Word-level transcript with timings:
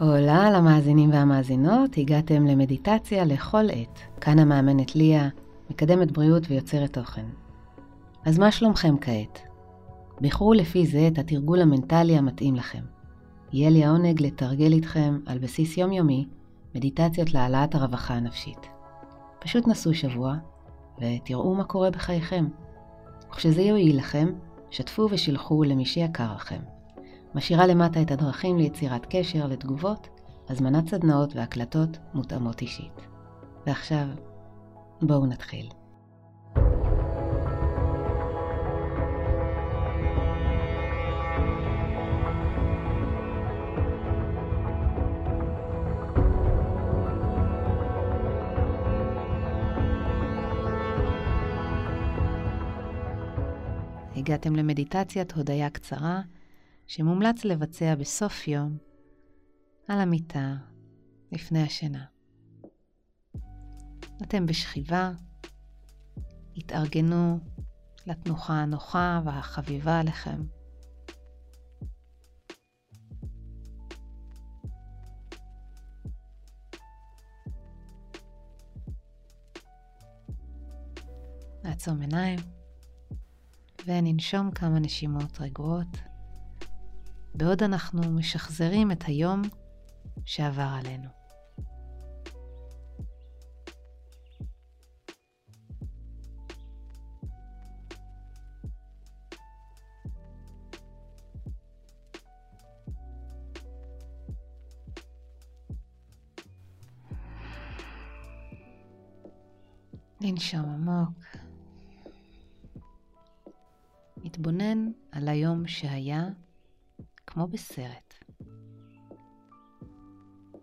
הולה 0.00 0.50
למאזינים 0.50 1.10
והמאזינות, 1.10 1.96
הגעתם 1.96 2.46
למדיטציה 2.46 3.24
לכל 3.24 3.64
עת. 3.72 3.98
כאן 4.20 4.38
המאמנת 4.38 4.96
ליה, 4.96 5.28
מקדמת 5.70 6.12
בריאות 6.12 6.42
ויוצרת 6.50 6.92
תוכן. 6.92 7.26
אז 8.24 8.38
מה 8.38 8.52
שלומכם 8.52 8.94
כעת? 9.00 9.40
בחרו 10.20 10.52
לפי 10.52 10.86
זה 10.86 11.08
את 11.12 11.18
התרגול 11.18 11.60
המנטלי 11.60 12.18
המתאים 12.18 12.54
לכם. 12.54 12.82
יהיה 13.52 13.70
לי 13.70 13.84
העונג 13.84 14.22
לתרגל 14.22 14.72
איתכם 14.72 15.18
על 15.26 15.38
בסיס 15.38 15.76
יומיומי 15.76 16.26
מדיטציות 16.74 17.34
להעלאת 17.34 17.74
הרווחה 17.74 18.14
הנפשית. 18.14 18.66
פשוט 19.38 19.68
נסו 19.68 19.94
שבוע 19.94 20.34
ותראו 21.00 21.54
מה 21.54 21.64
קורה 21.64 21.90
בחייכם. 21.90 22.46
וכשזה 23.30 23.62
יועיל 23.62 23.98
לכם, 23.98 24.28
שתפו 24.70 25.08
ושילחו 25.10 25.64
למי 25.64 25.84
שיקר 25.84 26.34
לכם. 26.34 26.79
משאירה 27.34 27.66
למטה 27.66 28.02
את 28.02 28.10
הדרכים 28.10 28.58
ליצירת 28.58 29.06
קשר, 29.10 29.46
לתגובות, 29.46 30.08
הזמנת 30.48 30.88
סדנאות 30.88 31.36
והקלטות 31.36 31.98
מותאמות 32.14 32.60
אישית. 32.60 33.06
ועכשיו, 33.66 34.06
בואו 35.02 35.26
נתחיל. 35.26 35.68
הגעתם 54.16 54.56
למדיטציית 54.56 55.32
הודיה 55.32 55.70
קצרה 55.70 56.20
שמומלץ 56.90 57.44
לבצע 57.44 57.94
בסוף 57.94 58.48
יום 58.48 58.78
על 59.88 60.00
המיטה 60.00 60.56
לפני 61.32 61.62
השינה. 61.62 62.04
אתם 64.22 64.46
בשכיבה, 64.46 65.12
התארגנו 66.56 67.38
לתנוחה 68.06 68.52
הנוחה 68.52 69.20
והחביבה 69.24 70.00
עליכם. 70.00 70.42
נעצום 81.64 82.00
עיניים 82.00 82.40
וננשום 83.86 84.50
כמה 84.50 84.78
נשימות 84.78 85.40
רגועות. 85.40 86.09
בעוד 87.40 87.62
אנחנו 87.62 88.02
משחזרים 88.02 88.92
את 88.92 89.04
היום 89.06 89.42
שעבר 90.24 90.68
עלינו. 90.78 91.08
לנשום 110.20 110.60
עמוק. 110.60 111.18
התבונן 114.24 114.90
על 115.12 115.28
היום 115.28 115.66
שהיה 115.66 116.28
כמו 117.30 117.46
בסרט. 117.46 118.14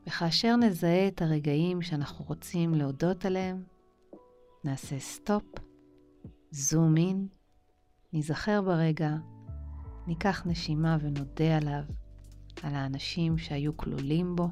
וכאשר 0.08 0.56
נזהה 0.56 1.08
את 1.08 1.22
הרגעים 1.22 1.82
שאנחנו 1.82 2.26
רוצים 2.26 2.74
להודות 2.74 3.26
עליהם, 3.26 3.64
נעשה 4.64 5.00
סטופ, 5.00 5.44
זום 6.52 6.98
אין, 6.98 7.28
ניזכר 8.14 8.62
ברגע, 8.62 9.16
ניקח 10.08 10.44
נשימה 10.46 10.98
ונודה 11.02 11.58
עליו, 11.58 11.84
על 12.64 12.76
האנשים 12.76 13.38
שהיו 13.38 13.78
כלולים 13.78 14.36
בו, 14.36 14.50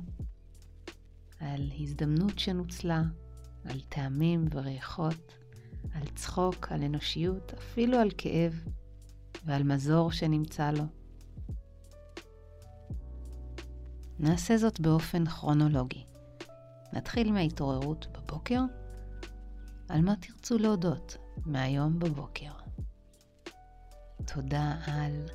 על 1.40 1.72
הזדמנות 1.80 2.40
שנוצלה, 2.40 3.04
על 3.66 3.82
טעמים 3.90 4.46
וריחות, 4.52 5.34
על 5.94 6.08
צחוק, 6.16 6.72
על 6.72 6.84
אנושיות, 6.84 7.54
אפילו 7.54 7.98
על 7.98 8.12
כאב 8.18 8.64
ועל 9.46 9.64
מזור 9.64 10.12
שנמצא 10.12 10.72
לו. 10.72 11.05
נעשה 14.20 14.58
זאת 14.58 14.80
באופן 14.80 15.26
כרונולוגי. 15.26 16.06
נתחיל 16.94 17.32
מההתעוררות 17.32 18.08
בבוקר, 18.12 18.62
על 19.90 20.02
מה 20.02 20.16
תרצו 20.16 20.58
להודות 20.58 21.18
מהיום 21.46 22.00
בבוקר. 22.00 22.52
תודה 24.26 24.76
על... 24.86 25.26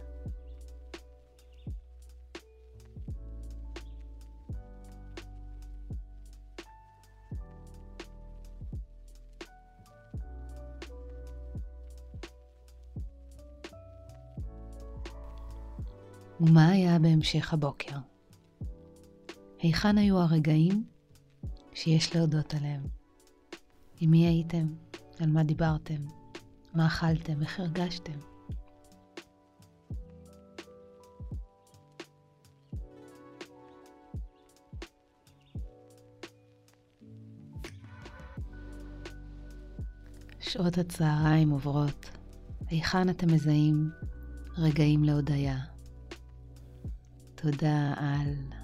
ומה 16.41 16.69
היה 16.69 16.99
בהמשך 16.99 17.53
הבוקר? 17.53 18.10
היכן 19.63 19.99
היו 19.99 20.19
הרגעים 20.19 20.85
שיש 21.75 22.17
להודות 22.17 22.55
עליהם? 22.55 22.83
עם 24.01 24.11
מי 24.11 24.27
הייתם? 24.27 24.67
על 25.19 25.31
מה 25.31 25.43
דיברתם? 25.43 26.07
מה 26.75 26.87
אכלתם? 26.87 27.43
איך 27.43 27.61
הרגשתם? 27.61 28.19
שעות 40.41 40.79
הצהריים 40.79 41.51
עוברות, 41.51 42.11
היכן 42.67 43.09
אתם 43.09 43.35
מזהים 43.35 43.91
רגעים 44.59 45.05
להודיה? 45.05 45.59
תודה 47.35 47.95
על 47.97 48.60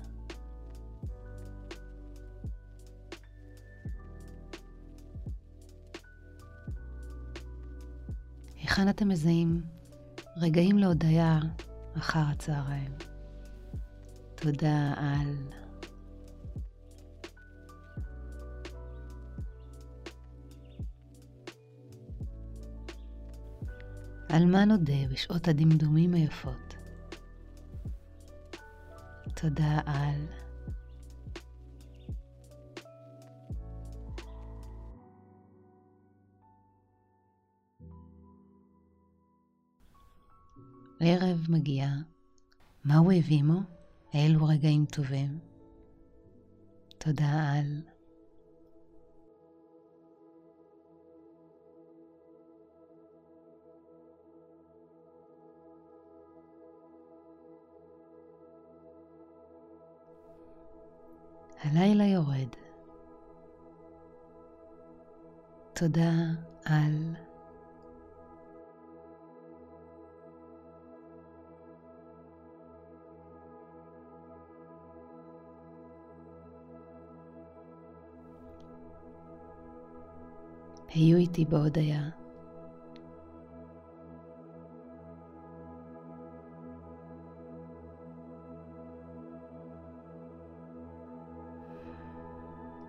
היכן 8.76 8.88
אתם 8.88 9.08
מזהים 9.08 9.62
רגעים 10.36 10.78
להודיה 10.78 11.38
אחר 11.98 12.18
הצהריים? 12.32 12.92
תודה 14.34 14.94
על... 14.96 15.52
על 24.28 24.44
מה 24.44 24.64
נודה 24.64 25.08
בשעות 25.10 25.48
הדמדומים 25.48 26.14
היפות? 26.14 26.74
תודה 29.34 29.80
על... 29.86 30.45
מגיע, 41.48 41.88
מה 42.84 42.96
הוא 42.96 43.12
הביא 43.12 43.38
עמו? 43.38 43.60
אילו 44.14 44.46
רגעים 44.46 44.86
טובים. 44.86 45.38
תודה 46.98 47.52
על... 47.52 47.82
הלילה 61.62 62.04
יורד. 62.04 62.48
תודה 65.74 66.12
על... 66.64 67.25
היו 80.96 81.16
איתי 81.16 81.44
בהודיה. 81.44 82.00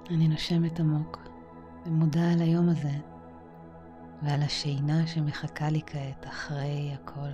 אני 0.09 0.27
נושמת 0.27 0.80
עמוק 0.80 1.18
ומודה 1.86 2.31
על 2.33 2.42
היום 2.42 2.69
הזה 2.69 2.98
ועל 4.24 4.42
השינה 4.42 5.07
שמחכה 5.07 5.69
לי 5.69 5.81
כעת 5.86 6.27
אחרי 6.27 6.94
הכל. 6.94 7.31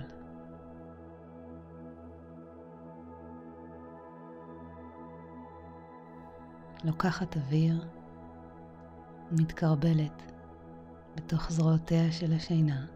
לוקחת 6.84 7.36
אוויר 7.36 7.88
ומתקרבלת 9.32 10.33
בתוך 11.16 11.52
זרועותיה 11.52 12.12
של 12.12 12.32
השינה. 12.32 12.86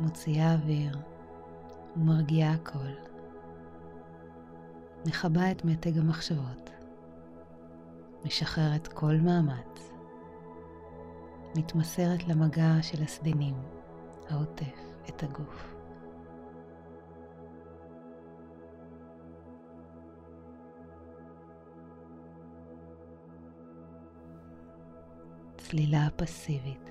מוציאה 0.00 0.54
אוויר 0.54 0.98
ומרגיעה 1.96 2.52
הכל. 2.52 3.12
מכבה 5.06 5.50
את 5.50 5.64
מתג 5.64 5.98
המחשבות. 5.98 6.70
משחררת 8.24 8.88
כל 8.88 9.14
מאמץ. 9.16 9.90
מתמסרת 11.56 12.28
למגע 12.28 12.82
של 12.82 13.02
הסדינים 13.02 13.54
העוטף 14.28 14.78
את 15.08 15.22
הגוף. 15.22 15.81
צלילה 25.72 26.08
פסיבית 26.16 26.90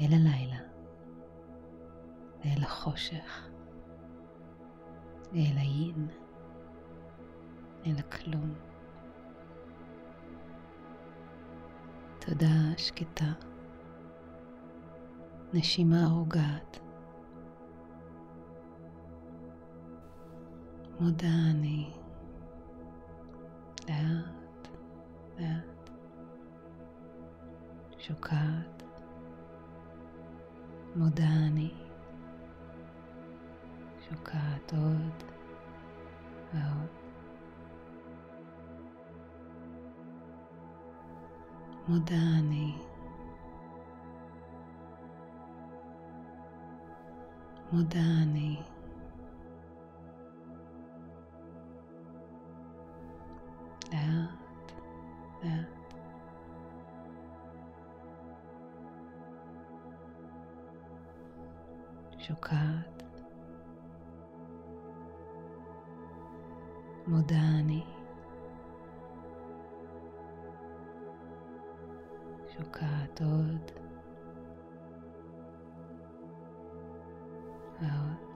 אל 0.00 0.12
הלילה, 0.12 0.58
אל 2.44 2.62
החושך, 2.62 3.48
אל 5.34 5.56
היין, 5.56 6.08
אל 7.86 7.98
הכלום. 7.98 8.54
תודה 12.18 12.76
שקטה, 12.76 13.32
נשימה 15.54 16.06
רוגעת. 16.06 16.78
מודה 21.00 21.28
אני 21.50 21.90
לאט 23.88 24.41
שוקעת 28.02 28.82
מודה 30.96 31.24
אני 31.46 31.70
שוקעת 34.08 34.72
עוד 34.72 35.22
ועוד. 36.54 36.88
מודה 41.88 42.14
אני 42.38 42.74
מודה 47.72 48.00
אני 48.22 48.71
שוקעת. 62.22 63.02
מודה 67.06 67.40
אני. 67.60 67.84
שוקעת 72.48 73.20
עוד. 73.20 73.70
ועוד. 77.80 78.32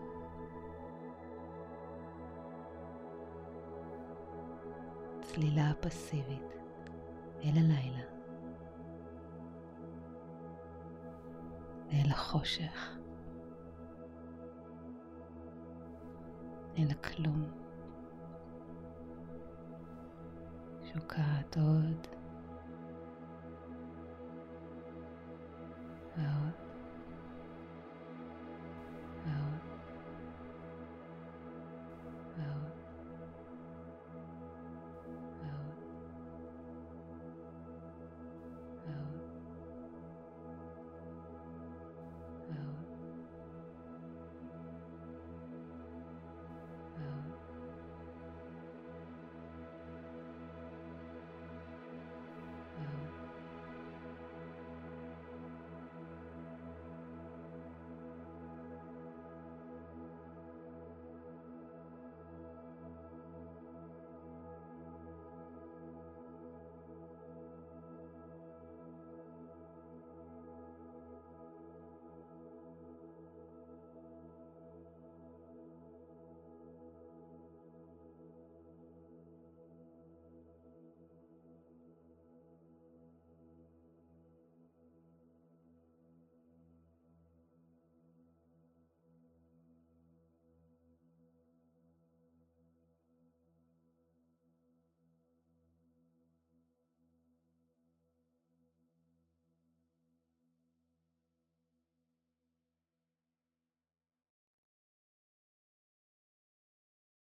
צלילה 5.21 5.73
פסיבית. 5.81 6.57
אל 7.45 7.59
הלילה, 7.59 8.03
אל 11.93 12.11
החושך, 12.11 12.97
אל 16.79 16.91
הכלום. 16.91 17.45
שוקעת 20.93 21.57
עוד 21.57 22.16